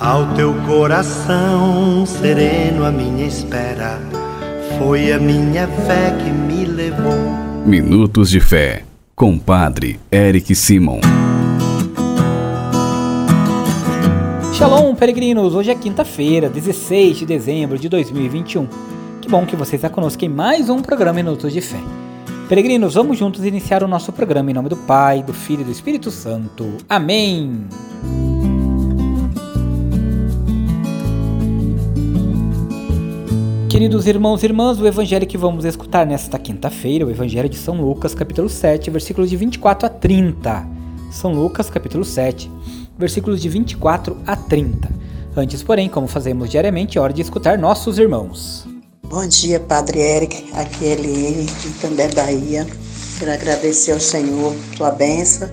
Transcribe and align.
Ao 0.00 0.34
teu 0.34 0.52
coração 0.66 2.04
sereno, 2.04 2.84
a 2.84 2.90
minha 2.90 3.24
espera 3.24 4.00
foi 4.76 5.12
a 5.12 5.20
minha 5.20 5.68
fé 5.68 6.10
que 6.18 6.30
me 6.30 6.64
levou. 6.64 7.14
Minutos 7.64 8.28
de 8.28 8.40
Fé, 8.40 8.82
com 9.14 9.38
Padre 9.38 10.00
Eric 10.10 10.52
Simon. 10.56 10.98
Shalom, 14.52 14.96
peregrinos! 14.96 15.54
Hoje 15.54 15.70
é 15.70 15.76
quinta-feira, 15.76 16.48
16 16.48 17.18
de 17.18 17.26
dezembro 17.26 17.78
de 17.78 17.88
2021. 17.88 18.66
Que 19.20 19.28
bom 19.28 19.46
que 19.46 19.54
você 19.54 19.76
está 19.76 19.88
conosco 19.88 20.24
em 20.24 20.28
mais 20.28 20.68
um 20.68 20.82
programa 20.82 21.22
Minutos 21.22 21.52
de 21.52 21.60
Fé. 21.60 21.78
Peregrinos, 22.48 22.94
vamos 22.94 23.16
juntos 23.16 23.44
iniciar 23.44 23.84
o 23.84 23.88
nosso 23.88 24.12
programa 24.12 24.50
em 24.50 24.54
nome 24.54 24.68
do 24.68 24.76
Pai, 24.76 25.22
do 25.22 25.32
Filho 25.32 25.60
e 25.60 25.64
do 25.64 25.70
Espírito 25.70 26.10
Santo. 26.10 26.78
Amém! 26.88 27.68
Queridos 33.74 34.06
irmãos 34.06 34.40
e 34.40 34.46
irmãs, 34.46 34.78
o 34.78 34.86
evangelho 34.86 35.26
que 35.26 35.36
vamos 35.36 35.64
escutar 35.64 36.06
nesta 36.06 36.38
quinta-feira, 36.38 37.04
o 37.04 37.10
evangelho 37.10 37.48
de 37.48 37.56
São 37.56 37.80
Lucas, 37.80 38.14
capítulo 38.14 38.48
7, 38.48 38.88
versículos 38.88 39.28
de 39.28 39.36
24 39.36 39.86
a 39.86 39.88
30. 39.90 40.64
São 41.10 41.32
Lucas, 41.32 41.68
capítulo 41.68 42.04
7, 42.04 42.48
versículos 42.96 43.42
de 43.42 43.48
24 43.48 44.16
a 44.24 44.36
30. 44.36 44.88
Antes, 45.36 45.60
porém, 45.64 45.88
como 45.88 46.06
fazemos 46.06 46.50
diariamente, 46.50 46.98
é 46.98 47.00
hora 47.00 47.12
de 47.12 47.20
escutar 47.20 47.58
nossos 47.58 47.98
irmãos. 47.98 48.64
Bom 49.02 49.26
dia, 49.26 49.58
Padre 49.58 49.98
Eric. 49.98 50.52
Aqui 50.52 50.84
é 50.84 50.92
Eliane, 50.92 51.44
de 51.44 51.70
Tandé, 51.80 52.06
Bahia. 52.14 52.64
Quero 53.18 53.32
agradecer 53.32 53.90
ao 53.90 53.98
Senhor 53.98 54.54
tua 54.76 54.92
bênção. 54.92 55.50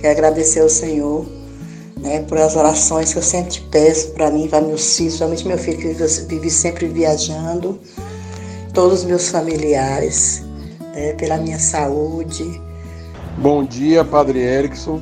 Quero 0.00 0.12
agradecer 0.12 0.62
ao 0.62 0.70
Senhor 0.70 1.26
né, 2.00 2.20
por 2.22 2.38
as 2.38 2.56
orações 2.56 3.12
que 3.12 3.18
eu 3.18 3.22
sempre 3.22 3.60
peço 3.70 4.12
para 4.12 4.30
mim, 4.30 4.48
para 4.48 4.60
meus 4.60 4.96
filhos, 4.96 5.16
principalmente 5.16 5.46
meu 5.48 5.58
filho 5.58 5.78
que 5.78 6.24
vive 6.26 6.50
sempre 6.50 6.86
viajando, 6.86 7.78
todos 8.72 9.00
os 9.00 9.04
meus 9.04 9.28
familiares, 9.28 10.44
né, 10.94 11.12
pela 11.14 11.36
minha 11.36 11.58
saúde. 11.58 12.60
Bom 13.38 13.64
dia, 13.64 14.04
Padre 14.04 14.40
Erickson. 14.40 15.00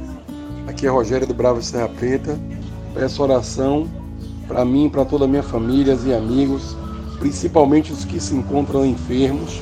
Aqui 0.67 0.87
é 0.87 0.91
Rogério 0.91 1.27
do 1.27 1.35
Bravo 1.35 1.63
Serra 1.63 1.89
Preta. 1.89 2.39
Peço 2.95 3.23
oração 3.23 3.89
para 4.49 4.65
mim, 4.65 4.89
para 4.89 5.05
toda 5.05 5.25
a 5.25 5.29
minha 5.29 5.43
família 5.43 5.99
e 6.05 6.15
amigos, 6.15 6.77
principalmente 7.19 7.93
os 7.93 8.05
que 8.05 8.21
se 8.21 8.35
encontram 8.35 8.87
enfermos, 8.87 9.61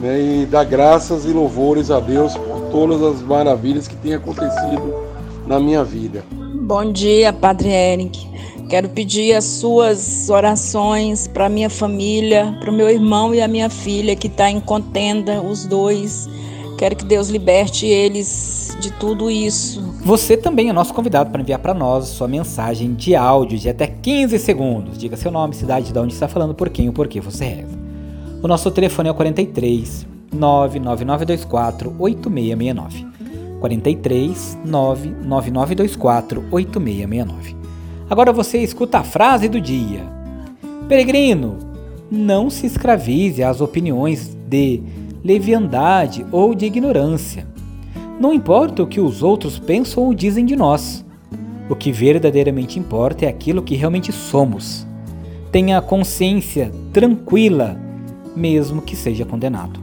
né, 0.00 0.20
e 0.20 0.46
dar 0.46 0.64
graças 0.64 1.24
e 1.24 1.28
louvores 1.28 1.90
a 1.90 2.00
Deus 2.00 2.36
por 2.36 2.60
todas 2.70 3.02
as 3.02 3.22
maravilhas 3.22 3.88
que 3.88 3.96
têm 3.96 4.14
acontecido 4.14 5.11
na 5.46 5.58
minha 5.60 5.84
vida. 5.84 6.24
Bom 6.62 6.92
dia, 6.92 7.32
Padre 7.32 7.68
Eric. 7.68 8.32
Quero 8.68 8.88
pedir 8.88 9.34
as 9.34 9.44
suas 9.44 10.30
orações 10.30 11.28
para 11.28 11.48
minha 11.48 11.68
família, 11.68 12.56
para 12.58 12.70
o 12.70 12.74
meu 12.74 12.88
irmão 12.88 13.34
e 13.34 13.40
a 13.42 13.46
minha 13.46 13.68
filha 13.68 14.16
que 14.16 14.28
está 14.28 14.50
em 14.50 14.60
contenda, 14.60 15.42
os 15.42 15.66
dois. 15.66 16.28
Quero 16.78 16.96
que 16.96 17.04
Deus 17.04 17.28
liberte 17.28 17.86
eles 17.86 18.76
de 18.80 18.90
tudo 18.92 19.30
isso. 19.30 19.82
Você 20.04 20.36
também 20.36 20.68
é 20.68 20.72
nosso 20.72 20.94
convidado 20.94 21.30
para 21.30 21.42
enviar 21.42 21.58
para 21.58 21.74
nós 21.74 22.06
sua 22.08 22.26
mensagem 22.26 22.94
de 22.94 23.14
áudio 23.14 23.58
de 23.58 23.68
até 23.68 23.86
15 23.86 24.38
segundos. 24.38 24.98
Diga 24.98 25.16
seu 25.16 25.30
nome, 25.30 25.54
cidade, 25.54 25.92
de 25.92 25.98
onde 25.98 26.14
está 26.14 26.26
falando, 26.26 26.54
por 26.54 26.70
quem 26.70 26.88
ou 26.88 26.94
por 26.94 27.06
que 27.06 27.20
você 27.20 27.44
reza. 27.44 27.78
O 28.42 28.48
nosso 28.48 28.70
telefone 28.70 29.08
é 29.08 29.12
o 29.12 29.14
43 29.14 30.06
99924 30.32 31.94
8669. 31.98 33.11
43 33.62 34.58
99924 34.64 36.44
8669. 36.50 37.56
Agora 38.10 38.32
você 38.32 38.58
escuta 38.58 38.98
a 38.98 39.04
frase 39.04 39.48
do 39.48 39.60
dia. 39.60 40.04
Peregrino, 40.88 41.58
não 42.10 42.50
se 42.50 42.66
escravize 42.66 43.40
às 43.42 43.60
opiniões 43.60 44.36
de 44.48 44.82
leviandade 45.24 46.26
ou 46.32 46.56
de 46.56 46.66
ignorância. 46.66 47.46
Não 48.18 48.34
importa 48.34 48.82
o 48.82 48.86
que 48.86 49.00
os 49.00 49.22
outros 49.22 49.60
pensam 49.60 50.02
ou 50.02 50.12
dizem 50.12 50.44
de 50.44 50.56
nós. 50.56 51.04
O 51.70 51.76
que 51.76 51.92
verdadeiramente 51.92 52.80
importa 52.80 53.26
é 53.26 53.28
aquilo 53.28 53.62
que 53.62 53.76
realmente 53.76 54.10
somos. 54.10 54.84
Tenha 55.52 55.78
a 55.78 55.82
consciência 55.82 56.72
tranquila, 56.92 57.80
mesmo 58.34 58.82
que 58.82 58.96
seja 58.96 59.24
condenado. 59.24 59.81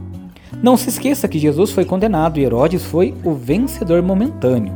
Não 0.62 0.76
se 0.76 0.88
esqueça 0.88 1.28
que 1.28 1.38
Jesus 1.38 1.70
foi 1.70 1.84
condenado 1.84 2.38
e 2.38 2.44
Herodes 2.44 2.84
foi 2.84 3.14
o 3.24 3.32
vencedor 3.34 4.02
momentâneo. 4.02 4.74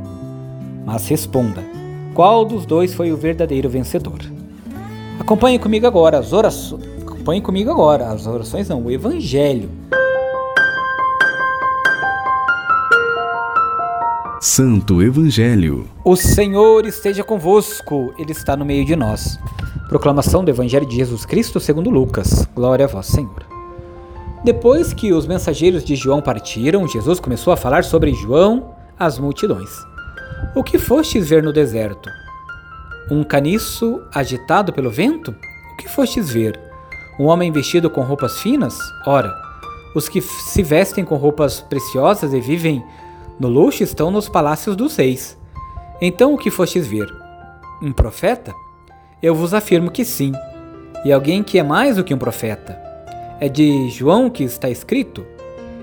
Mas 0.85 1.09
responda: 1.09 1.65
qual 2.15 2.45
dos 2.45 2.65
dois 2.65 2.95
foi 2.95 3.13
o 3.13 3.17
verdadeiro 3.17 3.69
vencedor? 3.69 4.21
Acompanhe 5.19 5.59
comigo 5.59 5.87
agora 5.87 6.19
as 6.19 6.33
orações. 6.33 6.85
Acompanhe 7.03 7.41
comigo 7.41 7.71
agora 7.71 8.09
as 8.09 8.27
orações, 8.27 8.69
não, 8.69 8.83
o 8.83 8.91
Evangelho. 8.91 9.71
Santo 14.41 15.03
Evangelho. 15.03 15.89
O 16.05 16.17
Senhor 16.17 16.87
esteja 16.87 17.25
convosco, 17.25 18.13
Ele 18.19 18.33
está 18.33 18.55
no 18.55 18.65
meio 18.65 18.85
de 18.85 18.95
nós. 18.95 19.39
Proclamação 19.89 20.45
do 20.45 20.51
Evangelho 20.51 20.87
de 20.87 20.97
Jesus 20.97 21.25
Cristo 21.25 21.59
segundo 21.59 21.89
Lucas. 21.89 22.47
Glória 22.55 22.85
a 22.85 22.89
vós, 22.89 23.07
Senhor. 23.07 23.54
Depois 24.45 24.93
que 24.93 25.11
os 25.11 25.27
mensageiros 25.27 25.83
de 25.83 25.97
João 25.97 26.21
partiram, 26.21 26.87
Jesus 26.87 27.19
começou 27.19 27.51
a 27.51 27.57
falar 27.57 27.83
sobre 27.83 28.13
João 28.13 28.75
às 28.99 29.19
multidões. 29.19 29.71
O 30.55 30.63
que 30.63 30.77
fostes 30.77 31.27
ver 31.27 31.43
no 31.43 31.51
deserto? 31.51 32.11
Um 33.11 33.25
caniço 33.25 34.03
agitado 34.15 34.71
pelo 34.71 34.91
vento? 34.91 35.35
O 35.73 35.77
que 35.79 35.89
fostes 35.89 36.29
ver? 36.29 36.61
Um 37.19 37.25
homem 37.25 37.51
vestido 37.51 37.89
com 37.89 38.03
roupas 38.03 38.39
finas? 38.41 38.79
Ora, 39.07 39.35
os 39.97 40.11
que 40.11 40.21
se 40.21 40.63
vestem 40.63 41.07
com 41.07 41.17
roupas 41.17 41.63
preciosas 41.63 42.35
e 42.35 42.41
vivem 42.41 42.85
no 43.41 43.49
luxo 43.49 43.83
estão 43.83 44.11
nos 44.11 44.29
palácios 44.29 44.77
dos 44.77 44.95
reis. 44.95 45.39
Então 46.03 46.35
o 46.35 46.39
que 46.39 46.51
fostes 46.51 46.87
ver? 46.87 47.09
Um 47.83 47.95
profeta? 47.95 48.53
Eu 49.23 49.35
vos 49.35 49.55
afirmo 49.55 49.91
que 49.91 50.05
sim, 50.05 50.33
e 51.03 51.11
alguém 51.11 51.43
que 51.43 51.59
é 51.59 51.63
mais 51.63 51.97
do 51.97 52.05
que 52.05 52.13
um 52.13 52.19
profeta 52.19 52.94
é 53.41 53.49
de 53.49 53.89
João 53.91 54.31
que 54.31 54.45
está 54.45 54.69
escrito: 54.71 55.27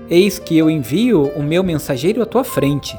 Eis 0.08 0.38
que 0.38 0.56
eu 0.56 0.68
envio 0.68 1.30
o 1.36 1.42
meu 1.42 1.62
mensageiro 1.62 2.22
à 2.22 2.26
tua 2.26 2.44
frente. 2.44 2.96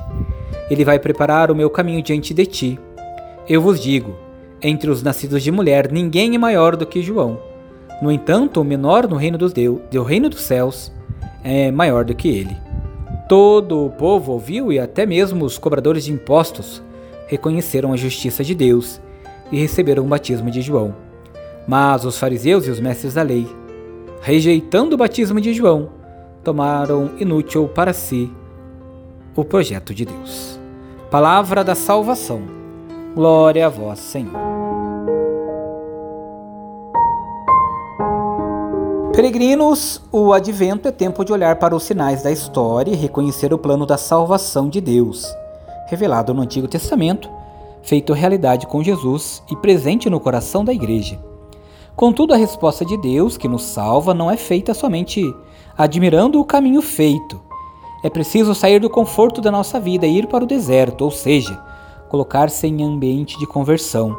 Ele 0.70 0.86
vai 0.86 1.00
preparar 1.00 1.52
o 1.52 1.56
meu 1.56 1.70
caminho 1.70 2.02
diante 2.02 2.34
de 2.34 2.46
ti. 2.46 2.80
Eu 3.48 3.62
vos 3.62 3.80
digo: 3.80 4.16
entre 4.62 4.90
os 4.90 5.04
nascidos 5.04 5.44
de 5.44 5.52
mulher, 5.52 5.92
ninguém 5.92 6.36
é 6.36 6.38
maior 6.38 6.76
do 6.76 6.86
que 6.86 7.02
João. 7.02 7.40
No 8.02 8.12
entanto, 8.12 8.62
o 8.62 8.64
menor 8.64 9.08
no 9.08 9.16
reino 9.16 9.38
dos 9.38 9.54
Deus, 9.54 9.80
do 9.92 10.04
reino 10.04 10.30
dos 10.30 10.42
céus, 10.42 10.92
é 11.44 11.72
maior 11.72 12.06
do 12.06 12.16
que 12.16 12.30
ele. 12.30 12.56
Todo 13.28 13.86
o 13.86 13.90
povo 13.90 14.34
ouviu 14.34 14.72
e 14.72 14.80
até 14.80 15.06
mesmo 15.06 15.46
os 15.46 15.58
cobradores 15.58 16.06
de 16.06 16.12
impostos 16.12 16.82
reconheceram 17.28 17.94
a 17.94 17.98
justiça 17.98 18.44
de 18.44 18.54
Deus 18.54 19.02
e 19.52 19.60
receberam 19.60 20.04
o 20.04 20.08
batismo 20.08 20.50
de 20.50 20.62
João. 20.62 20.96
Mas 21.68 22.06
os 22.06 22.18
fariseus 22.18 22.68
e 22.68 22.70
os 22.70 22.80
mestres 22.80 23.14
da 23.14 23.22
lei 23.22 23.48
rejeitando 24.24 24.94
o 24.94 24.98
batismo 24.98 25.42
de 25.42 25.54
João, 25.54 25.90
tomaram 26.46 27.12
inútil 27.20 27.68
para 27.68 27.92
si 27.92 28.32
o 29.36 29.44
projeto 29.44 29.94
de 29.94 30.06
Deus. 30.06 30.58
Palavra 31.12 31.62
da 31.62 31.76
salvação. 31.76 32.42
Glória 33.14 33.66
a 33.66 33.70
vós, 33.70 34.00
Senhor. 34.00 34.32
Peregrinos, 39.14 40.02
o 40.10 40.32
advento 40.32 40.88
é 40.88 40.92
tempo 40.92 41.26
de 41.26 41.34
olhar 41.34 41.58
para 41.58 41.76
os 41.76 41.84
sinais 41.84 42.24
da 42.24 42.32
história 42.32 42.92
e 42.92 42.96
reconhecer 42.96 43.54
o 43.54 43.58
plano 43.58 43.86
da 43.86 43.98
salvação 43.98 44.70
de 44.70 44.80
Deus, 44.80 45.28
revelado 45.88 46.34
no 46.34 46.42
Antigo 46.42 46.68
Testamento, 46.68 47.30
feito 47.84 48.14
realidade 48.14 48.68
com 48.68 48.82
Jesus 48.82 49.44
e 49.52 49.56
presente 49.58 50.10
no 50.10 50.20
coração 50.20 50.64
da 50.64 50.74
Igreja. 50.74 51.33
Contudo, 51.96 52.34
a 52.34 52.38
resposta 52.38 52.84
de 52.84 52.98
Deus, 52.98 53.38
que 53.38 53.48
nos 53.48 53.64
salva, 53.64 54.14
não 54.14 54.30
é 54.30 54.36
feita 54.36 54.74
somente 54.74 55.24
admirando 55.78 56.40
o 56.40 56.46
caminho 56.46 56.82
feito. 56.82 57.40
É 58.04 58.10
preciso 58.10 58.54
sair 58.56 58.80
do 58.80 58.90
conforto 58.90 59.40
da 59.40 59.52
nossa 59.52 59.80
vida 59.80 60.06
e 60.06 60.18
ir 60.18 60.28
para 60.28 60.44
o 60.44 60.48
deserto, 60.48 61.04
ou 61.04 61.12
seja, 61.12 61.56
colocar-se 62.10 62.68
em 62.68 62.84
ambiente 62.84 63.38
de 63.38 63.46
conversão. 63.46 64.18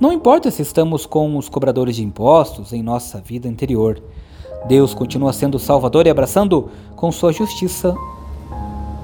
Não 0.00 0.12
importa 0.12 0.50
se 0.50 0.62
estamos 0.62 1.04
com 1.04 1.36
os 1.36 1.48
cobradores 1.48 1.96
de 1.96 2.04
impostos 2.04 2.72
em 2.72 2.82
nossa 2.82 3.20
vida 3.20 3.48
anterior, 3.48 4.02
Deus 4.66 4.94
continua 4.94 5.32
sendo 5.32 5.58
Salvador 5.58 6.06
e 6.06 6.10
abraçando 6.10 6.70
com 6.94 7.10
sua 7.10 7.32
justiça 7.32 7.94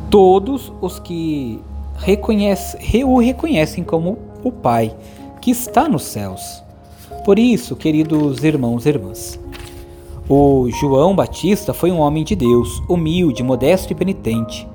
todos 0.09 0.73
os 0.81 0.99
que 0.99 1.61
reconhece, 1.97 3.05
o 3.05 3.19
reconhecem 3.19 3.83
como 3.83 4.19
o 4.43 4.53
Pai 4.53 4.97
que 5.41 5.51
está 5.51 5.89
nos 5.89 6.05
céus. 6.05 6.68
Por 7.25 7.39
isso, 7.39 7.77
queridos 7.77 8.43
irmãos 8.45 8.87
e 8.87 8.89
irmãs, 8.89 9.39
o 10.29 10.69
João 10.71 11.17
Batista 11.17 11.73
foi 11.73 11.91
um 11.91 12.01
homem 12.01 12.23
de 12.23 12.37
Deus, 12.37 12.83
humilde, 12.89 13.43
modesto 13.43 13.93
e 13.93 13.97
penitente, 13.97 14.69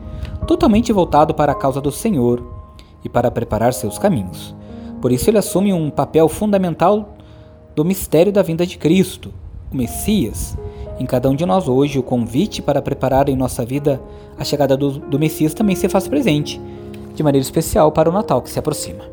totalmente 0.48 0.92
voltado 0.92 1.34
para 1.34 1.52
a 1.52 1.56
causa 1.56 1.80
do 1.80 1.92
Senhor 1.92 2.44
e 3.04 3.10
para 3.10 3.30
preparar 3.30 3.74
seus 3.74 4.00
caminhos. 4.00 4.56
Por 5.02 5.12
isso 5.12 5.30
ele 5.30 5.38
assume 5.38 5.74
um 5.74 5.90
papel 5.90 6.28
fundamental 6.28 7.16
do 7.76 7.86
mistério 7.86 8.32
da 8.32 8.42
vinda 8.42 8.66
de 8.66 8.78
Cristo, 8.78 9.34
o 9.72 9.76
Messias. 9.76 10.58
Em 11.00 11.06
cada 11.06 11.30
um 11.30 11.36
de 11.36 11.46
nós 11.46 11.68
hoje, 11.68 12.00
o 12.00 12.04
convite 12.04 12.62
para 12.62 12.82
preparar 12.82 13.30
em 13.30 13.36
nossa 13.36 13.66
vida 13.66 14.02
a 14.38 14.44
chegada 14.44 14.78
do, 14.78 14.92
do 14.92 15.20
Messias 15.20 15.54
também 15.54 15.76
se 15.76 15.90
faz 15.90 16.08
presente, 16.08 16.60
de 17.14 17.22
maneira 17.22 17.44
especial 17.44 17.92
para 17.92 18.10
o 18.10 18.14
Natal 18.14 18.42
que 18.42 18.50
se 18.50 18.58
aproxima. 18.58 19.13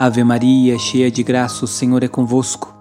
Ave 0.00 0.22
Maria, 0.22 0.78
cheia 0.78 1.10
de 1.10 1.24
graça, 1.24 1.64
o 1.64 1.66
Senhor 1.68 2.04
é 2.04 2.08
convosco. 2.08 2.72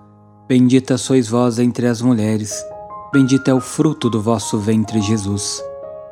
Bendita 0.48 1.00
sois 1.00 1.28
vós 1.28 1.58
entre 1.58 1.88
as 1.88 2.00
mulheres, 2.00 2.64
bendito 3.12 3.50
é 3.50 3.54
o 3.56 3.60
fruto 3.60 4.08
do 4.08 4.22
vosso 4.22 4.60
ventre, 4.60 5.02
Jesus. 5.02 5.64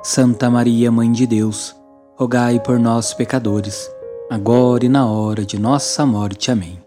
Santa 0.01 0.49
Maria, 0.49 0.91
Mãe 0.91 1.11
de 1.11 1.27
Deus, 1.27 1.75
rogai 2.17 2.59
por 2.59 2.79
nós, 2.79 3.13
pecadores, 3.13 3.87
agora 4.31 4.83
e 4.83 4.89
na 4.89 5.05
hora 5.05 5.45
de 5.45 5.59
nossa 5.59 6.07
morte. 6.07 6.49
Amém. 6.49 6.79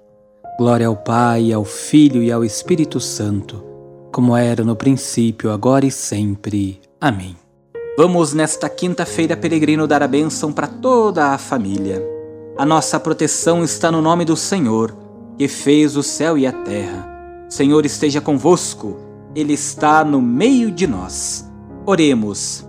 Glória 0.59 0.89
ao 0.89 0.97
Pai, 0.97 1.53
ao 1.53 1.65
Filho 1.65 2.21
e 2.21 2.33
ao 2.33 2.45
Espírito 2.45 2.99
Santo, 2.99 3.65
como 4.13 4.37
era 4.37 4.65
no 4.65 4.75
princípio, 4.75 5.53
agora 5.53 5.87
e 5.87 5.93
sempre. 5.93 6.81
Amém. 7.01 7.37
Vamos 7.97 8.35
nesta 8.35 8.69
quinta-feira, 8.69 9.37
peregrino, 9.37 9.87
dar 9.87 10.03
a 10.03 10.09
bênção 10.09 10.53
para 10.53 10.67
toda 10.67 11.27
a 11.27 11.39
família. 11.39 12.18
A 12.59 12.67
nossa 12.67 12.99
proteção 12.99 13.63
está 13.63 13.89
no 13.89 14.03
nome 14.03 14.25
do 14.25 14.35
Senhor, 14.35 14.93
que 15.39 15.47
fez 15.47 15.97
o 15.97 16.03
céu 16.03 16.37
e 16.37 16.45
a 16.45 16.51
terra. 16.51 17.09
Senhor 17.49 17.87
esteja 17.87 18.21
convosco, 18.21 18.97
Ele 19.33 19.53
está 19.53 20.05
no 20.05 20.21
meio 20.21 20.73
de 20.73 20.85
nós. 20.85 21.49
Oremos. 21.87 22.67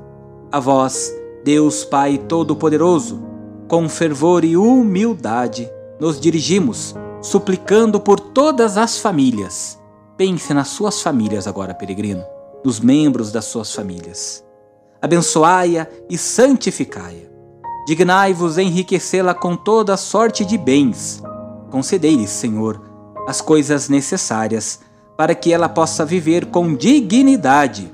A 0.52 0.60
vós, 0.60 1.12
Deus 1.44 1.84
Pai 1.84 2.20
Todo-Poderoso, 2.20 3.20
com 3.68 3.90
fervor 3.90 4.46
e 4.46 4.56
humildade, 4.56 5.68
nos 6.00 6.20
dirigimos, 6.20 6.94
suplicando 7.20 8.00
por 8.00 8.20
todas 8.20 8.78
as 8.78 9.00
famílias. 9.00 9.80
Pense 10.16 10.54
nas 10.54 10.68
suas 10.68 11.02
famílias 11.02 11.48
agora, 11.48 11.74
peregrino, 11.74 12.24
nos 12.64 12.80
membros 12.80 13.32
das 13.32 13.46
suas 13.46 13.74
famílias. 13.74 14.46
Abençoai-a 15.02 15.88
e 16.08 16.16
santificai-a. 16.16 17.29
Dignai-vos 17.90 18.60
enriquecê-la 18.60 19.34
com 19.34 19.56
toda 19.56 19.98
sorte 19.98 20.46
de 20.46 20.60
bens. 20.60 21.24
Concedei-lhe, 21.72 22.28
Senhor, 22.28 22.80
as 23.28 23.42
coisas 23.42 23.90
necessárias 23.90 24.82
para 25.18 25.34
que 25.34 25.52
ela 25.52 25.68
possa 25.68 26.06
viver 26.06 26.46
com 26.52 26.76
dignidade. 26.76 27.92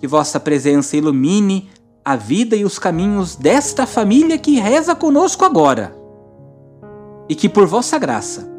Que 0.00 0.08
vossa 0.08 0.40
presença 0.40 0.96
ilumine 0.96 1.70
a 2.04 2.16
vida 2.16 2.56
e 2.56 2.64
os 2.64 2.76
caminhos 2.76 3.36
desta 3.36 3.86
família 3.86 4.36
que 4.36 4.58
reza 4.58 4.96
conosco 4.96 5.44
agora. 5.44 5.96
E 7.28 7.36
que 7.36 7.48
por 7.48 7.68
vossa 7.68 8.00
graça 8.00 8.50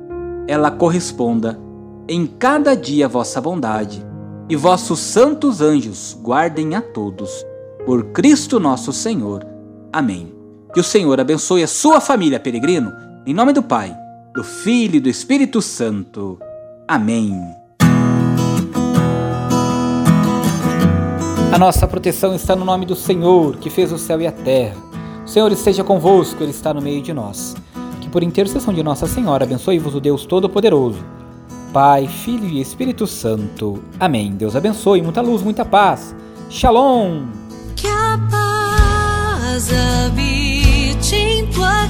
ela 0.48 0.72
corresponda 0.72 1.60
em 2.08 2.26
cada 2.26 2.78
dia 2.78 3.10
vossa 3.10 3.42
bondade 3.42 4.02
e 4.48 4.56
vossos 4.56 5.02
santos 5.02 5.60
anjos 5.60 6.18
guardem 6.22 6.76
a 6.76 6.82
todos. 6.82 7.46
Por 7.86 8.06
Cristo 8.14 8.58
nosso 8.58 8.94
Senhor. 8.94 9.46
Amém. 9.92 10.40
Que 10.74 10.80
o 10.80 10.84
Senhor 10.84 11.20
abençoe 11.20 11.64
a 11.64 11.68
sua 11.68 12.00
família, 12.00 12.40
peregrino, 12.40 12.92
em 13.26 13.34
nome 13.34 13.54
do 13.54 13.62
Pai 13.64 13.96
do 14.34 14.44
Filho 14.44 14.96
e 14.96 15.00
do 15.00 15.10
Espírito 15.10 15.62
Santo. 15.62 16.40
Amém. 16.88 17.38
A 21.52 21.58
nossa 21.58 21.86
proteção 21.86 22.34
está 22.34 22.56
no 22.56 22.64
nome 22.64 22.86
do 22.86 22.96
Senhor, 22.96 23.58
que 23.58 23.70
fez 23.70 23.92
o 23.92 23.98
céu 23.98 24.22
e 24.22 24.28
a 24.28 24.32
terra. 24.32 24.78
O 25.26 25.28
Senhor 25.28 25.52
esteja 25.52 25.84
convosco, 25.84 26.42
Ele 26.42 26.52
está 26.52 26.74
no 26.74 26.82
meio 26.82 27.02
de 27.02 27.14
nós. 27.14 27.56
Que 28.00 28.10
por 28.10 28.24
intercessão 28.24 28.74
de 28.74 28.82
Nossa 28.82 29.06
Senhora 29.06 29.44
abençoe-vos 29.44 29.94
o 29.94 30.00
Deus 30.00 30.26
Todo-Poderoso, 30.26 31.04
Pai, 31.74 32.08
Filho 32.08 32.48
e 32.48 32.62
Espírito 32.62 33.06
Santo. 33.06 33.84
Amém. 34.00 34.32
Deus 34.32 34.56
abençoe, 34.56 35.02
muita 35.02 35.22
luz, 35.22 35.42
muita 35.42 35.66
paz. 35.66 36.16
Shalom. 36.50 37.28
Que 37.76 37.88
a 37.88 38.18
paz 38.30 39.70
habite 39.74 40.31
em 41.42 41.48
tua 41.48 41.81